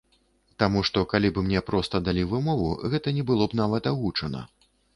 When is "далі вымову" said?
2.07-2.73